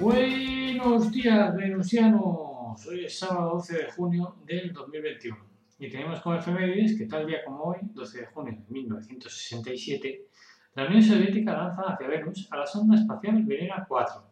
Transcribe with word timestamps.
Buenos 0.00 1.12
días, 1.12 1.54
venusianos. 1.54 2.86
Hoy 2.86 3.04
es 3.04 3.18
sábado 3.18 3.56
12 3.56 3.76
de 3.76 3.90
junio 3.90 4.34
del 4.46 4.72
2021 4.72 5.36
y 5.78 5.90
tenemos 5.90 6.22
como 6.22 6.36
efemérides 6.36 6.96
que 6.96 7.04
tal 7.04 7.26
día 7.26 7.44
como 7.44 7.64
hoy, 7.64 7.80
12 7.82 8.20
de 8.20 8.26
junio 8.28 8.58
de 8.66 8.72
1967, 8.72 10.26
la 10.74 10.86
Unión 10.86 11.02
Soviética 11.02 11.52
lanza 11.52 11.82
hacia 11.82 12.08
Venus 12.08 12.48
a 12.50 12.56
la 12.56 12.66
sonda 12.66 12.96
espacial 12.96 13.42
Venera 13.42 13.84
4, 13.86 14.24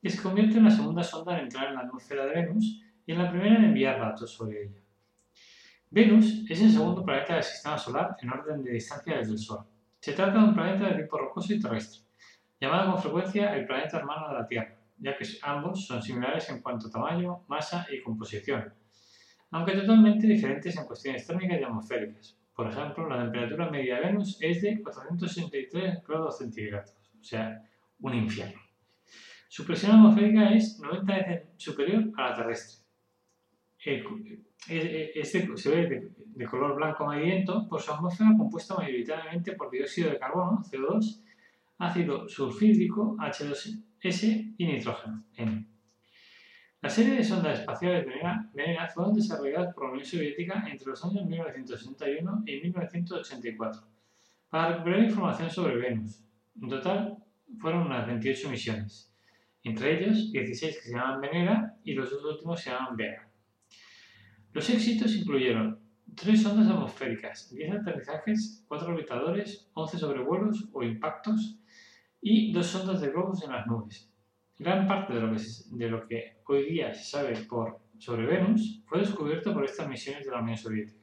que 0.00 0.10
se 0.10 0.22
convierte 0.22 0.58
en 0.58 0.66
la 0.66 0.70
segunda 0.70 1.02
sonda 1.02 1.36
en 1.36 1.46
entrar 1.46 1.70
en 1.70 1.74
la 1.74 1.80
atmósfera 1.80 2.26
de 2.26 2.42
Venus 2.42 2.80
y 3.04 3.10
en 3.10 3.18
la 3.18 3.32
primera 3.32 3.56
en 3.56 3.64
enviar 3.64 3.98
datos 3.98 4.30
sobre 4.30 4.62
ella. 4.62 4.80
Venus 5.90 6.48
es 6.48 6.62
el 6.62 6.70
segundo 6.70 7.04
planeta 7.04 7.34
del 7.34 7.42
sistema 7.42 7.76
solar 7.76 8.16
en 8.22 8.30
orden 8.30 8.62
de 8.62 8.70
distancia 8.70 9.18
desde 9.18 9.32
el 9.32 9.38
Sol. 9.38 9.64
Se 9.98 10.12
trata 10.12 10.38
de 10.38 10.44
un 10.44 10.54
planeta 10.54 10.86
de 10.86 11.02
tipo 11.02 11.18
rocoso 11.18 11.52
y 11.52 11.60
terrestre, 11.60 12.02
llamado 12.60 12.92
con 12.92 13.02
frecuencia 13.02 13.56
el 13.56 13.66
planeta 13.66 13.98
hermano 13.98 14.28
de 14.28 14.34
la 14.34 14.46
Tierra 14.46 14.79
ya 15.00 15.16
que 15.16 15.24
ambos 15.42 15.86
son 15.86 16.02
similares 16.02 16.48
en 16.50 16.60
cuanto 16.60 16.86
a 16.86 16.90
tamaño, 16.90 17.44
masa 17.48 17.86
y 17.90 18.00
composición, 18.02 18.72
aunque 19.50 19.72
totalmente 19.72 20.26
diferentes 20.26 20.76
en 20.76 20.84
cuestiones 20.84 21.26
térmicas 21.26 21.60
y 21.60 21.64
atmosféricas. 21.64 22.38
Por 22.54 22.70
ejemplo, 22.70 23.08
la 23.08 23.22
temperatura 23.22 23.70
media 23.70 23.96
de 23.96 24.02
Venus 24.02 24.36
es 24.40 24.60
de 24.60 24.82
463 24.82 26.04
grados 26.06 26.38
centígrados, 26.38 26.94
o 27.18 27.24
sea, 27.24 27.62
un 28.00 28.14
infierno. 28.14 28.60
Su 29.48 29.64
presión 29.64 29.92
atmosférica 29.92 30.52
es 30.52 30.78
90 30.78 31.12
veces 31.12 31.48
superior 31.56 32.04
a 32.16 32.30
la 32.30 32.34
terrestre. 32.36 32.84
Este 34.68 35.56
se 35.56 35.70
ve 35.70 36.12
de 36.16 36.46
color 36.46 36.76
blanco 36.76 37.04
amarillento 37.04 37.66
por 37.66 37.80
su 37.80 37.90
atmósfera 37.92 38.30
compuesta 38.36 38.74
mayoritariamente 38.74 39.52
por 39.52 39.70
dióxido 39.70 40.10
de 40.10 40.18
carbono, 40.18 40.62
CO2, 40.62 41.22
ácido 41.80 42.28
sulfídrico, 42.28 43.16
H2 43.16 43.82
S 44.02 44.54
y 44.56 44.66
nitrógeno, 44.66 45.24
N. 45.34 45.66
La 46.82 46.88
serie 46.88 47.14
de 47.14 47.24
sondas 47.24 47.60
espaciales 47.60 48.06
Venera, 48.06 48.88
fueron 48.94 49.14
desarrolladas 49.14 49.74
por 49.74 49.84
la 49.84 49.90
Unión 49.92 50.06
Soviética 50.06 50.64
entre 50.70 50.86
los 50.86 51.04
años 51.04 51.26
1961 51.26 52.42
y 52.46 52.60
1984 52.62 53.82
para 54.48 54.72
recuperar 54.72 55.04
información 55.04 55.50
sobre 55.50 55.76
Venus. 55.76 56.24
En 56.60 56.68
total 56.68 57.18
fueron 57.58 57.86
unas 57.86 58.06
28 58.06 58.50
misiones, 58.50 59.12
entre 59.62 59.98
ellos 59.98 60.32
16 60.32 60.76
que 60.76 60.82
se 60.82 60.92
llaman 60.92 61.20
Venera 61.20 61.76
y 61.84 61.94
los 61.94 62.10
dos 62.10 62.24
últimos 62.24 62.60
se 62.60 62.70
llaman 62.70 62.96
Vega. 62.96 63.28
Los 64.52 64.68
éxitos 64.68 65.14
incluyeron 65.14 65.78
tres 66.14 66.42
sondas 66.42 66.68
atmosféricas, 66.68 67.50
10 67.50 67.72
aterrizajes, 67.72 68.64
4 68.68 68.88
orbitadores, 68.88 69.70
11 69.74 69.98
sobrevuelos 69.98 70.68
o 70.72 70.82
impactos 70.82 71.60
y 72.20 72.52
dos 72.52 72.66
sondas 72.66 73.00
de 73.00 73.10
globos 73.10 73.42
en 73.44 73.52
las 73.52 73.66
nubes. 73.66 74.10
Gran 74.58 74.86
parte 74.86 75.14
de 75.14 75.20
lo 75.20 75.34
que, 75.34 75.42
de 75.70 75.88
lo 75.88 76.06
que 76.06 76.42
hoy 76.46 76.64
día 76.70 76.92
se 76.92 77.04
sabe 77.04 77.34
por, 77.48 77.80
sobre 77.98 78.26
Venus 78.26 78.82
fue 78.86 79.00
descubierto 79.00 79.54
por 79.54 79.64
estas 79.64 79.88
misiones 79.88 80.26
de 80.26 80.30
la 80.30 80.42
Unión 80.42 80.56
Soviética. 80.56 81.00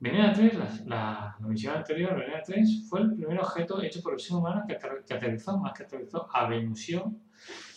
Venera 0.00 0.32
3, 0.32 0.54
la, 0.54 1.36
la, 1.40 1.48
misión 1.48 1.76
anterior, 1.76 2.14
Venera 2.14 2.40
3, 2.40 2.86
fue 2.88 3.00
el 3.00 3.14
primer 3.14 3.40
objeto 3.40 3.82
hecho 3.82 4.00
por 4.00 4.14
el 4.14 4.20
ser 4.20 4.36
humano 4.36 4.62
que, 4.66 4.78
que 5.06 5.14
aterrizó, 5.14 5.58
más 5.58 5.72
que 5.76 5.82
aterrizó, 5.82 6.28
a 6.32 6.48
Venusio 6.48 7.12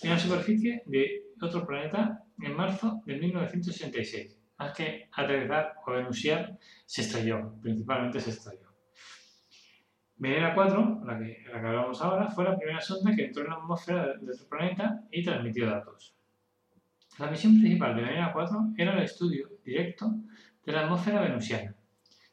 en 0.03 0.09
la 0.12 0.19
superficie 0.19 0.84
de 0.85 1.34
otro 1.41 1.66
planeta 1.66 2.23
en 2.40 2.56
marzo 2.56 3.02
de 3.06 3.18
1966. 3.18 4.38
Más 4.59 4.73
que 4.73 5.09
aterrizar 5.12 5.73
o 5.85 5.91
venusiar, 5.91 6.59
se 6.85 7.02
estrelló, 7.02 7.56
principalmente 7.59 8.19
se 8.19 8.29
estrelló. 8.29 8.70
Venera 10.21 10.53
4, 10.53 11.01
la 11.03 11.17
que, 11.17 11.43
la 11.51 11.59
que 11.59 11.67
hablamos 11.67 11.99
ahora, 11.99 12.29
fue 12.29 12.43
la 12.43 12.55
primera 12.55 12.79
sonda 12.79 13.15
que 13.15 13.25
entró 13.25 13.41
en 13.41 13.49
la 13.49 13.55
atmósfera 13.55 14.05
de 14.05 14.21
nuestro 14.21 14.47
planeta 14.47 15.03
y 15.11 15.23
transmitió 15.23 15.65
datos. 15.65 16.15
La 17.17 17.31
misión 17.31 17.59
principal 17.59 17.95
de 17.95 18.03
Venera 18.03 18.31
4 18.31 18.73
era 18.77 18.93
el 18.93 19.01
estudio 19.01 19.49
directo 19.65 20.13
de 20.63 20.73
la 20.73 20.81
atmósfera 20.81 21.21
venusiana. 21.21 21.73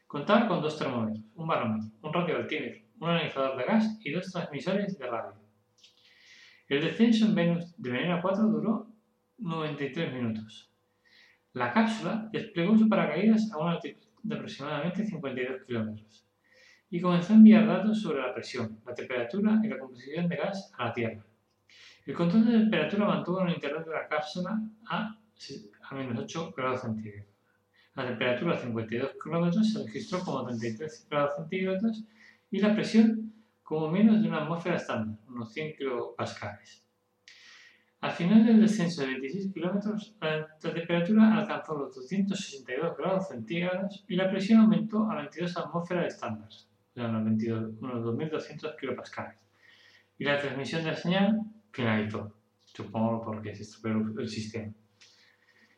Contaba 0.07 0.47
con 0.47 0.61
dos 0.61 0.79
termómetros, 0.79 1.25
un 1.35 1.47
barómetro, 1.47 1.89
un 2.03 2.13
radioaltímetro, 2.13 2.83
un 3.01 3.09
analizador 3.09 3.57
de 3.57 3.65
gas 3.65 3.99
y 4.05 4.13
dos 4.13 4.31
transmisores 4.31 4.99
de 4.99 5.07
radio. 5.07 5.41
El 6.69 6.83
descenso 6.83 7.25
en 7.25 7.35
Venus 7.35 7.75
de 7.79 7.91
Venera 7.91 8.21
4 8.21 8.45
duró 8.49 8.87
93 9.39 10.13
minutos. 10.13 10.71
La 11.55 11.73
cápsula 11.73 12.29
desplegó 12.31 12.77
su 12.77 12.87
paracaídas 12.87 13.51
a 13.51 13.57
una 13.57 13.73
altitud 13.73 14.09
de 14.23 14.35
aproximadamente 14.35 15.07
52 15.07 15.63
kilómetros 15.65 16.28
y 16.91 17.01
comenzó 17.01 17.33
a 17.33 17.37
enviar 17.37 17.67
datos 17.67 18.01
sobre 18.01 18.23
la 18.23 18.35
presión, 18.35 18.81
la 18.87 18.95
temperatura 18.95 19.61
y 19.63 19.69
la 19.69 19.79
composición 19.79 20.29
de 20.29 20.37
gas 20.37 20.73
a 20.77 20.87
la 20.87 20.93
Tierra. 20.93 21.25
El 22.07 22.15
control 22.15 22.47
de 22.47 22.59
temperatura 22.59 23.07
mantuvo 23.07 23.43
el 23.43 23.53
interior 23.53 23.85
de 23.85 23.93
la 23.93 24.09
cápsula 24.09 24.59
a, 24.89 25.19
a 25.83 25.95
menos 25.95 26.19
8 26.25 26.55
grados 26.57 26.81
centígrados. 26.81 27.29
La 27.95 28.07
temperatura 28.07 28.55
a 28.55 28.59
52 28.59 29.11
kilómetros 29.23 29.73
se 29.73 29.85
registró 29.85 30.21
como 30.21 30.47
33 30.47 31.07
grados 31.11 31.37
centígrados 31.37 32.05
y 32.51 32.61
la 32.61 32.75
presión 32.75 33.35
como 33.63 33.91
menos 33.91 34.23
de 34.23 34.29
una 34.29 34.45
atmósfera 34.45 34.77
estándar, 34.77 35.19
unos 35.29 35.53
100 35.53 35.77
kilopascales. 35.77 36.83
Al 38.01 38.13
final 38.13 38.47
del 38.47 38.61
descenso 38.61 39.03
de 39.03 39.09
26 39.09 39.53
kilómetros, 39.53 40.17
la 40.21 40.57
temperatura 40.59 41.37
alcanzó 41.37 41.77
los 41.77 41.95
262 41.97 42.97
grados 42.97 43.29
centígrados 43.29 44.05
y 44.09 44.15
la 44.15 44.31
presión 44.31 44.61
aumentó 44.61 45.11
a 45.11 45.17
22 45.17 45.57
atmósferas 45.57 46.15
estándar, 46.15 46.49
unos, 47.07 47.25
22, 47.25 47.73
unos 47.81 48.05
2.200 48.05 48.77
kilopascales. 48.79 49.39
Y 50.19 50.25
la 50.25 50.39
transmisión 50.39 50.85
de 50.85 50.91
la 50.91 50.97
señal 50.97 51.41
finalizó, 51.71 52.35
supongo 52.65 53.25
porque 53.25 53.55
se 53.55 53.63
estropeó 53.63 54.21
el 54.21 54.29
sistema. 54.29 54.75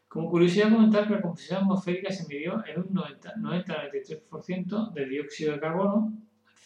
Como 0.09 0.29
curiosidad 0.29 0.71
comentar 0.71 1.07
que 1.07 1.15
la 1.15 1.23
composición 1.23 1.63
atmosférica 1.63 2.11
se 2.11 2.27
midió 2.27 2.65
en 2.67 2.81
un 2.81 2.89
90-93% 2.89 4.93
de 4.93 5.07
dióxido 5.07 5.53
de 5.53 5.61
carbono, 5.61 6.13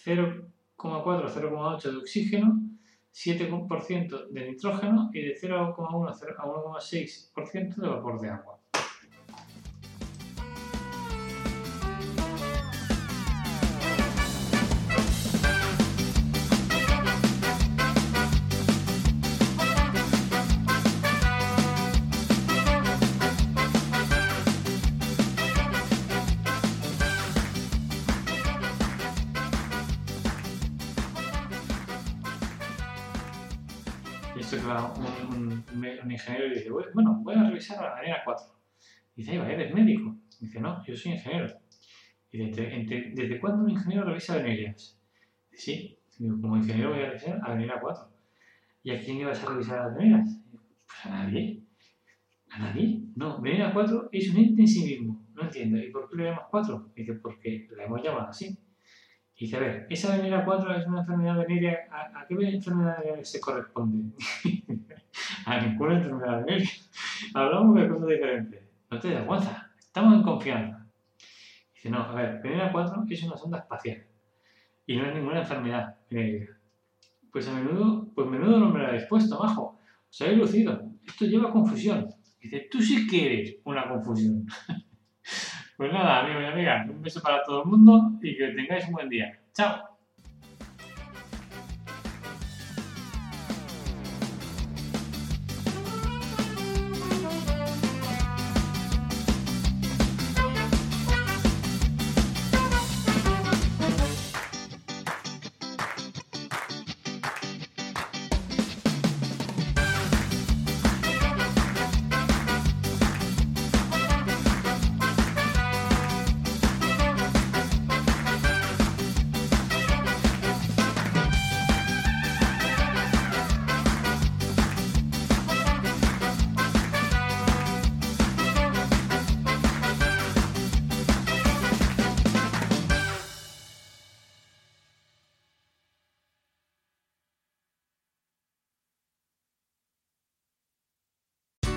0,4-0,8 0.04 1.90
de 1.90 1.96
oxígeno, 1.98 2.62
7% 3.12 4.28
de 4.28 4.50
nitrógeno 4.50 5.10
y 5.12 5.20
de 5.20 5.38
0,1 5.38 6.38
a 6.38 6.44
1,6% 6.44 7.76
de 7.76 7.88
vapor 7.88 8.18
de 8.20 8.30
agua. 8.30 8.63
Un, 34.52 36.10
ingeniero 36.10 36.46
y 36.46 36.54
dice, 36.54 36.70
bueno, 36.70 37.20
voy 37.22 37.34
a 37.34 37.44
revisar 37.44 37.80
la 37.80 37.96
avenida 37.96 38.22
4. 38.24 38.46
dice, 39.16 39.34
¿eres 39.36 39.74
médico? 39.74 40.16
dice, 40.40 40.60
no, 40.60 40.84
yo 40.84 40.96
soy 40.96 41.12
ingeniero. 41.12 41.46
Y 42.30 42.46
dice, 42.46 43.12
¿desde 43.14 43.40
cuándo 43.40 43.64
un 43.64 43.70
ingeniero 43.70 44.04
revisa 44.04 44.34
avenidas? 44.34 44.98
Dice, 45.50 45.98
sí, 46.08 46.28
como 46.40 46.56
ingeniero 46.56 46.90
voy 46.90 47.02
a 47.02 47.06
revisar 47.06 47.40
avenida 47.42 47.80
4. 47.80 48.10
¿Y 48.82 48.90
a 48.90 49.00
quién 49.00 49.18
ibas 49.18 49.42
a 49.42 49.50
revisar 49.50 49.78
las 49.78 49.94
avenidas? 49.94 50.28
Pues 50.50 51.06
a 51.06 51.10
nadie. 51.10 51.62
¿A 52.50 52.58
nadie? 52.58 53.02
No, 53.16 53.34
avenida 53.38 53.72
4 53.72 54.08
es 54.12 54.30
un 54.30 54.36
ente 54.38 54.62
en 54.62 54.68
sí 54.68 54.84
mismo. 54.84 55.24
No 55.34 55.42
entiendo. 55.42 55.78
¿Y 55.78 55.90
por 55.90 56.10
qué 56.10 56.16
le 56.16 56.24
llamas 56.24 56.46
4? 56.50 56.92
Dice, 56.94 57.14
porque 57.14 57.68
la 57.76 57.84
hemos 57.84 58.02
llamado 58.02 58.28
así. 58.28 58.58
Y 59.36 59.46
dice, 59.46 59.56
a 59.56 59.60
ver, 59.60 59.86
¿esa 59.90 60.14
avenida 60.14 60.44
4 60.44 60.76
es 60.76 60.86
una 60.86 61.00
enfermedad 61.00 61.38
venérea? 61.38 61.88
¿A, 61.90 62.26
qué 62.26 62.34
enfermedad 62.34 62.98
se 63.22 63.40
corresponde? 63.40 64.14
A 65.64 65.94
enfermedad 65.94 66.44
venérea. 66.44 66.68
Hablamos 67.34 67.74
de 67.74 67.88
cosas 67.88 68.08
diferentes. 68.08 68.62
No 68.90 68.98
te 69.00 69.10
das. 69.10 69.66
Estamos 69.78 70.14
en 70.14 70.22
confianza. 70.22 70.86
Dice, 71.74 71.90
no, 71.90 72.02
a 72.02 72.14
ver, 72.14 72.36
avenida 72.36 72.70
4 72.72 73.04
es 73.08 73.22
una 73.24 73.36
sonda 73.36 73.58
espacial. 73.58 74.04
Y 74.86 74.96
no 74.96 75.06
es 75.06 75.14
ninguna 75.14 75.40
enfermedad 75.40 75.96
venérea. 76.10 76.48
Pues 77.32 77.48
a 77.48 77.54
menudo, 77.54 78.06
pues 78.14 78.28
menudo 78.28 78.58
no 78.58 78.70
me 78.70 78.78
lo 78.80 78.86
habéis 78.86 79.04
puesto, 79.04 79.38
majo. 79.38 79.78
Os 80.08 80.20
habéis 80.22 80.38
lucido. 80.38 80.82
Esto 81.06 81.24
lleva 81.26 81.50
confusión. 81.50 82.08
Dice, 82.40 82.68
tú 82.70 82.80
sí 82.80 83.06
quieres 83.08 83.56
una 83.64 83.88
confusión. 83.88 84.46
pues 85.76 85.92
nada, 85.92 86.20
amigos 86.20 86.42
y 86.42 86.46
amigas, 86.46 86.88
un 86.88 87.02
beso 87.02 87.20
para 87.22 87.42
todo 87.42 87.62
el 87.62 87.68
mundo 87.70 88.18
y 88.22 88.36
que 88.36 88.48
tengáis 88.48 88.86
un 88.86 88.92
buen 88.92 89.08
día. 89.08 89.40
Chao. 89.52 89.93